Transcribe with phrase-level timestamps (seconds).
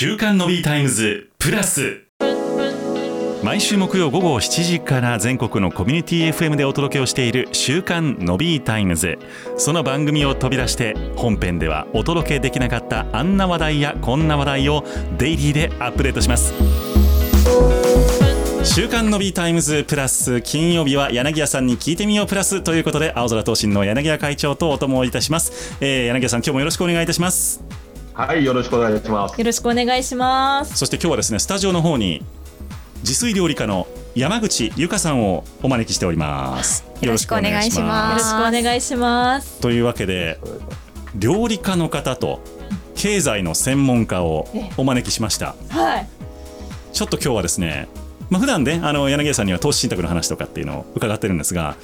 [0.00, 2.04] 週刊ノビータイムズプラス。
[3.42, 9.18] 毎週木曜午後7時から全国のコミュニティ FM でお届けをしている週刊ノビータイムズ。
[9.56, 14.84] その番組を飛び出して本編ではお届けできなかったあんな話題やこんな話題を
[15.18, 16.54] デイリーでアップデートします。
[18.62, 27.87] 週刊ノビータイムズプラス金曜日は柳谷さんに聞いてみようプラスということであおぞら投信の柳谷会長とお供をいたします、えー、柳谷さん今日もよろしくお願いいたします。
[28.18, 29.38] はいよろしくお願いします。
[29.38, 30.76] よろしくお願いします。
[30.76, 32.24] そして今日はですねスタジオの方に
[33.02, 33.86] 自炊料理家の
[34.16, 36.84] 山口由香さんをお招きしております。
[37.00, 38.32] よろしくお願いします。
[38.34, 39.60] よろしくお願いします。
[39.60, 40.40] というわけで
[41.14, 42.40] 料理家の方と
[42.96, 45.54] 経済の専門家をお招きしました。
[45.68, 46.08] はい。
[46.92, 47.86] ちょっと今日はですね
[48.30, 51.76] まあ普段ねあの柳家さんには投資信託の話とかっていうのを伺ってるんですが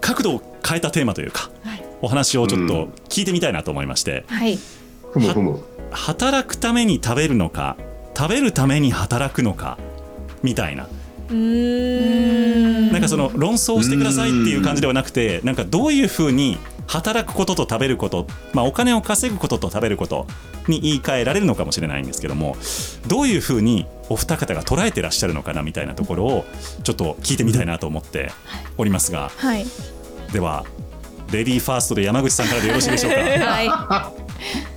[0.00, 4.58] 角度を変えたテーマというか、はい、お話をちょっと聞いてみたいなと思いまして、はい
[5.90, 7.76] 働くために食べるのか
[8.16, 9.78] 食べるために働くのか
[10.42, 10.88] みたいな。
[11.30, 12.92] うん。
[12.92, 20.26] なんかその論争をしてくださいっていう感じではなくてなんかどういうふうに働くことと食べること、まあ、お金を稼ぐことと食べること
[20.68, 22.56] に言い換えられるのかもしれないんですけども
[23.08, 26.44] どういうふうにお二方が捉えてらっしゃるのかなみたいなところを
[26.84, 28.30] ちょっと聞いてみたいなと思って
[28.78, 29.66] おりますが、はい、
[30.32, 30.64] では
[31.32, 33.18] レディーファーストで山口さんからでよろしいでしょうか？
[33.18, 33.66] はい、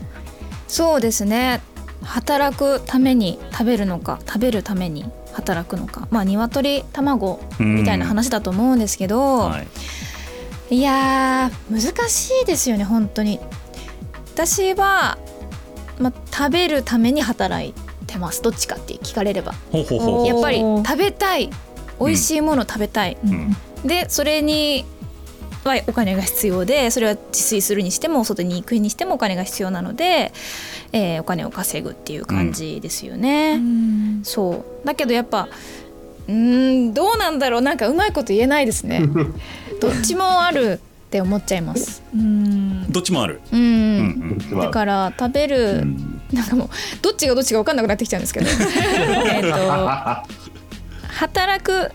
[0.69, 1.61] そうですね。
[2.01, 5.03] 働くために食べるのか食べるために
[5.33, 6.07] 働くのか。
[6.11, 9.59] まあ鶏卵みたいな話だと思うんですけど、は
[10.69, 13.41] い、いや難しいですよね本当に。
[14.33, 15.17] 私は、
[15.99, 17.73] まあ、食べるために働い
[18.07, 18.41] てます。
[18.41, 19.53] どっちかって聞かれれば。
[19.73, 19.81] や
[20.37, 21.49] っぱり食べたい。
[21.99, 23.53] 美味しいもの食べたい、うん、
[23.85, 24.85] でそれに
[25.63, 30.31] はお金が必要でそれは自炊するにしても外に行くにしてもお金が必要なので、
[30.91, 33.55] えー、お金を稼ぐっていう感じですよね。
[33.55, 35.49] うん、そうだけどやっぱ
[36.27, 39.01] うんどうなんだろうなんかうまいこと言えないですね。
[39.81, 42.03] どっちもあるって思っちゃいます。
[42.13, 43.41] うんどっちもある。
[43.51, 44.37] うん。
[44.51, 45.85] だから食べる、
[46.31, 46.69] なんかもう
[47.01, 48.47] どっちがどっちが分かんなくなってきちゃうんですけど。
[49.31, 49.49] えっと
[51.19, 51.91] 働く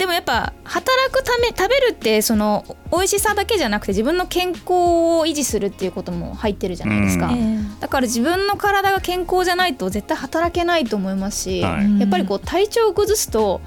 [0.00, 13.60] でもやっぱ働くため食べるってその美味しさだけじゃなくて自分の健康を維持するっていうことも入ってるじゃないですか、うん、だから自分の体が健康じゃないと絶対働けないと思いますし、はい、やっぱりこう体調を崩すと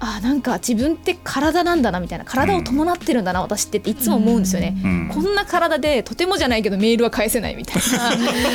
[0.00, 7.82] あなんか自分って体なんだなみたいな体を伴ってるんだな、私ってっていつも思うんですよね、うん、こんな体でとてもじゃないけどメールは返せないみたい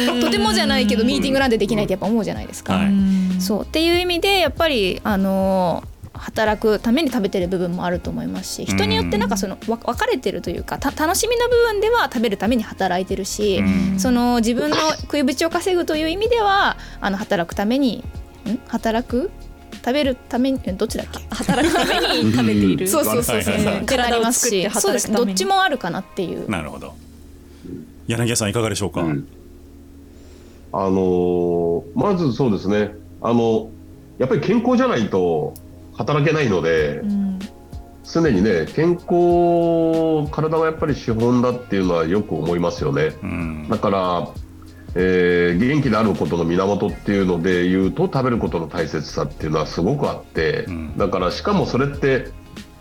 [0.07, 0.19] な。
[0.19, 3.61] とてもじゃないけどミーティングなんてできないってやっぱ思うじゃないですか、はい、そう。
[3.61, 5.88] っていう意味でやっぱりあのー
[6.19, 13.63] 働くために食べてる部分もあると思いますし人によってなんかその分かれてるというか楽しみの部分では食べるために働いてるし
[13.97, 18.03] その自分の食いぶちを稼ぐという意味ではあの働くために
[18.47, 18.59] ん？
[18.67, 19.31] 働く？
[19.71, 21.19] 食べるためにどっちだっけ？
[21.33, 22.87] 働くために食べている。
[22.89, 23.55] そうそうそうそう。
[23.85, 25.11] 体を作ってそうです。
[25.11, 26.49] どっちもあるかなっていう。
[26.49, 26.93] なるほど。
[28.07, 29.27] 柳家さんいかがでしょうか、うん、
[30.73, 32.91] あのー、まずそうですね。
[33.21, 33.69] あの
[34.17, 35.53] やっぱり健康じゃないと
[35.99, 37.39] 働けないので、うん、
[38.03, 44.29] 常にね健康体はやっぱり資本だっていうのはよく思いますよね、うん、だから、
[44.95, 52.31] えー、元気であることの源っていうので言うと食べることの大切さっていうのはすごくあって、うん、だからしかもそれって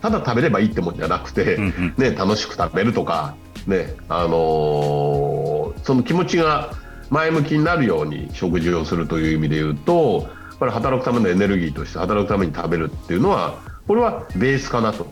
[0.01, 3.35] ただ食べればいいってもんじゃなくて、うん、ね、楽しく食べるとか、
[3.67, 6.71] ねあのー、その気持ちが
[7.09, 10.29] 前向きになるように食事をするという意味で言うと
[10.59, 15.07] ぱり働くためのエネルギーとして働くために食べるっていうのはこれはベースかなと。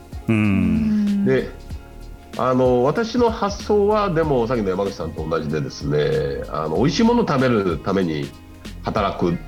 [1.25, 1.49] で
[2.39, 8.29] あの私の発想はでもさっきの山口さんと同じでですねあの美味しいものを食べるために
[8.83, 9.39] 働くん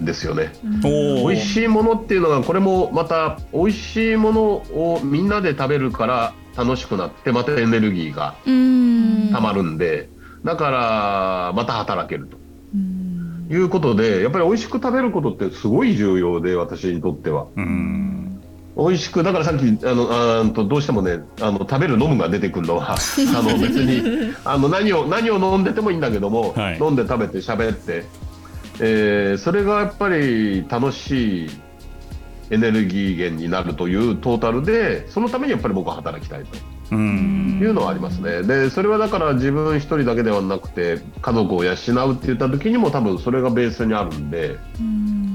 [0.00, 0.52] ですよね。
[0.82, 8.34] 美味しいものっていうのがこれもまた美味しいものをみんなで食べるから楽しくなってまたエネルギーが
[9.32, 10.10] たまるんで
[10.44, 12.45] だからまた働けると。
[13.48, 17.46] いうことでやっぱり美味しく食べることってすごい重要で私にとっては。
[18.76, 22.96] 美味しくだからさっきあのあとどうしてもねあの食べる飲むが出てくるのは あ
[23.42, 28.04] の別にあの何を何を飲んでてもいいんだけども、はい、飲んで食べて喋って、
[28.80, 31.50] えー、それがやっぱり楽しい
[32.50, 36.75] エネルギー源になるというトータルでそのためにやっぱり僕は働きたいと。
[36.94, 36.94] い
[37.66, 38.42] うのはありますね。
[38.42, 44.56] でそれはだから自分一人だけではなくて家族を養うって言った時にも多分それがベースにあるんで。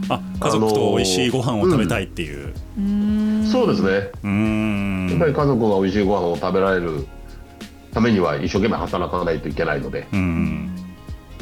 [0.09, 2.53] あ家族と美味しいご飯を食べたいっていう。
[2.77, 3.91] うん、そうですね。
[3.91, 7.05] やっぱり家族が美味しいご飯を食べられる
[7.93, 10.07] ためには一生懸命働かないといけないので。
[10.11, 10.75] うん、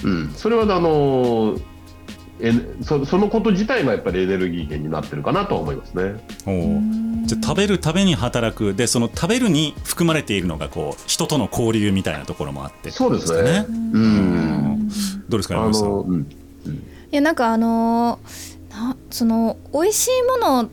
[0.04, 1.58] うん、それはあの
[2.42, 6.24] えそそのこと自体がやっぱりエネルギー源になってるかなと思いますね。
[6.46, 6.52] お
[7.30, 8.74] じゃ食べるために働く。
[8.74, 13.66] でその食べるに含まれているのがこう人との交流みたいなところもあってそうですね。
[13.70, 14.90] うん、
[15.30, 15.90] どうですか山口さん。
[15.90, 16.26] うん、い
[17.12, 20.70] やなんかあのー、その美味しいもの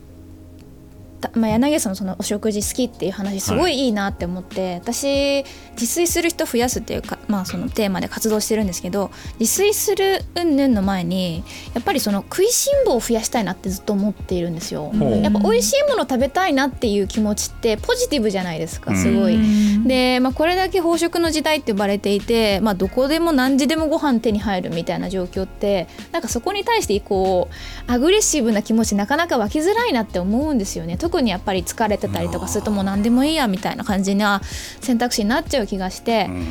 [1.34, 14.92] まあ、柳さんのそのお食事好きっていう話すごいいいなって思って、はい、私自炊する人増やすっていうか、まあ、そのテーマで活動してるんですけど自炊する云々の前にやっぱりその食いしん坊を増やしたいなってずっと思っているんですよ。
[15.22, 19.38] やっぱ美味しいもの食べたいなっていう気持ちってポジティブじゃないですかすごい。
[19.86, 30.96] で、まあ、これだけ飽食の時代って呼ばれていて、まあ、どこでも何時でもご飯手に入るみたいな状況ってなんかそこに対してこうアグレッシブな気持ちなかなか湧きづらいなって思うんですよね。
[31.06, 34.40] 特にやっぱり疲れてたりとかするともう何でもいいやみたいな感じな
[34.80, 36.46] 選択肢になっちゃう気がして、うん、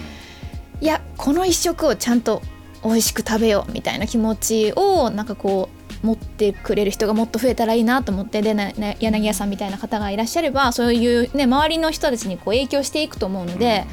[0.80, 2.42] いやこの一食をちゃんと
[2.82, 5.68] 美味しく食べようみたいな気持ちをなんかこ
[6.04, 13.86] う持ってくれる人がもっと増えたらいいなと思ってで、ね、柳家さんみたいな方がいらっしゃればそういう、ね、周りの人たちにこう影響していくと思うので。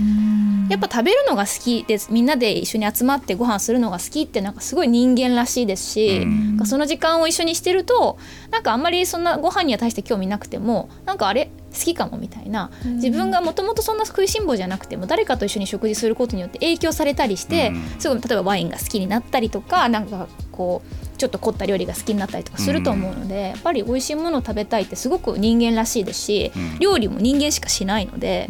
[0.72, 2.08] やっぱ食べるのが好きです。
[2.10, 6.26] みんなで一緒に集まってご飯するのが好きってなんかすごい人間らしいですし、
[6.64, 8.18] その時間を一緒にしてると
[8.50, 12.70] なんかあんまりそんなご飯には対して興味なくてもなんかあれ好きかもみたいな。
[12.84, 28.48] 自分がもともとそんな食いしん坊じゃなくても誰かと一緒に食事することによって影響されたりして、すごい例えばワインが好きになったりとかなんかこうちょっと凝った料理が好きになったりとかすると思うので、やっぱり美味しいものを食べたいってすごく人間らしいですし、料理も人間しかしないので、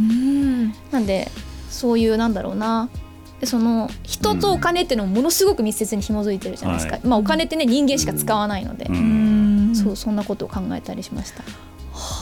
[0.91, 1.29] なんで
[1.73, 2.89] そういうなんだろうな。
[3.45, 8.87] その人とお金っていうのもものすごく密接に紐づいてるじゃないですか、まあ、お金ってね人間しか使わないので、
[9.75, 11.43] そうそんなことを考えたりしました。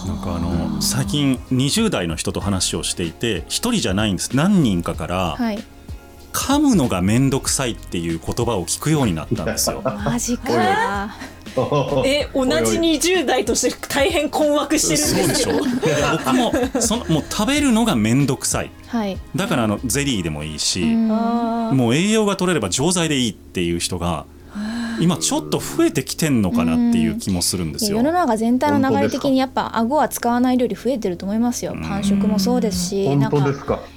[0.07, 4.35] なんかあの最近20代の人と話をしていて1人じゃないんです。
[4.35, 5.63] 何人かから、はい、
[6.33, 9.83] 噛むのが面倒くさいっていう言葉を聞くようになったんですよ。
[9.83, 11.11] マジか
[12.07, 24.27] え同じ20代として大変困惑してるんですそうでしょ僕もそのもう食べるのが面倒くさい、はい、だからあのゼリーでもいいしもう栄養が取れれば錠剤でいいっていう人が
[25.01, 27.97] 今ちょっと増えてきてんのかなっていう気もするんですよ。
[27.99, 31.75] 世の中全体の流れ的にやっぱ顎は使わない料理増えてると思いますよ。
[31.83, 33.39] パン食もそうですし、なんか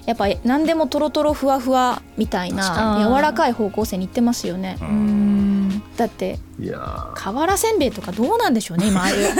[0.06, 4.78] やっぱ何でもとろとろふわふわみたいな柔らかい方向性にいってますよね。
[5.98, 6.40] だって
[7.14, 9.02] 瓦せんべいとかどうなんでしょうね今。
[9.02, 9.38] ああいう硬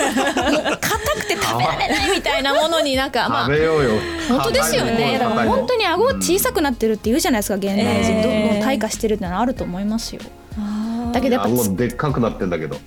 [0.80, 5.18] くて食べられないみたいなものになんかまあ本当ですよね。
[5.20, 8.22] だから本当に顎小さくなってるって言うじゃないですか現代人。
[8.22, 8.60] どん。
[8.60, 10.22] どん退化してるってのはあると思いますよ。
[11.14, 12.76] だけどやっぱでっかくなってんだけど。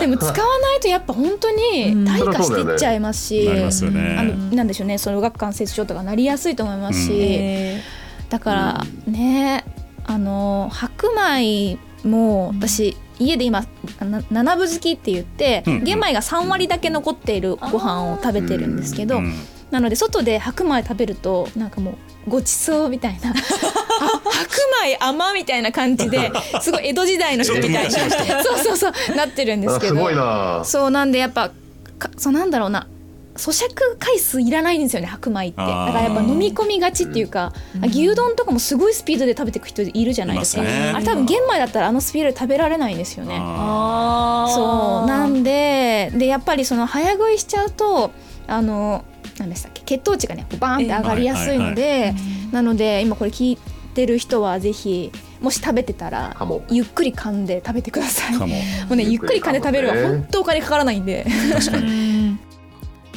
[0.00, 9.64] でも使わないとやっぱ本当に退化していっちゃいますし、うん、ね、あのなんでしょうねその顎関節症とかなりやすいと思いますし、うん、だからね
[10.04, 13.64] あの白米も私、家で今
[14.30, 19.20] 七分好きって言って、玄米が3割だけ残っているご飯を食べてるんですけど、
[19.70, 21.92] なので外で白米食べるとなんかも
[22.26, 23.32] うごちそうみたいな。
[23.32, 23.34] 白
[24.84, 26.30] 米甘みたいな感じで
[26.60, 31.50] すごい江戸時代の人みたいなそうそうそうなってるんですけどそうなんでやっぱ
[32.16, 32.86] そうなんだろうな
[33.36, 35.56] 咀嚼回数いらないんですよね白米って。
[35.56, 43.38] だからやっぱ飲み込みがちっていうか、うん、牛丼とかもすごいスピードで食べていく人いるじゃないですか、ね、あれ多分玄米だったらあのスピードで食べられないんですよね。
[43.38, 48.10] そうなんででやっぱりその早食いしちゃうと
[48.46, 49.04] あの
[49.38, 52.14] 何でしたっけ血糖値がねバーンって上がりやすいので、
[52.50, 53.56] なので今これ聞
[53.92, 56.34] いてる人はぜひもし食べてたら
[56.70, 58.38] ゆっくり噛んで食べてください。
[58.38, 58.46] も
[58.90, 61.26] うねゆっくり噛んで食べるは本当お金かからないんで。
[61.52, 62.01] 確かに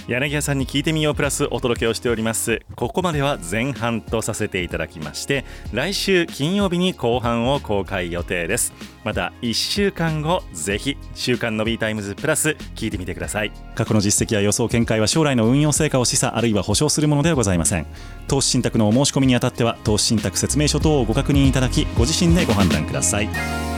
[0.08, 2.62] 柳家さんに聞いてみようプラスお届けをしております。
[2.76, 8.72] ここまでは前半とさせていただきまして来週金曜日に後半を公開予定です。
[9.04, 13.52] また1週間後ぜひ週刊のビータイムズプラス聞いてみてください。
[13.74, 17.88] 過去の実績や予想見解は将来の運用成果を示唆あるいは保証するものではございません。
[18.28, 23.75] 投資信託のお申し込みにあたっては投資信託説明書等をご確認いただきご自身でご判断ください。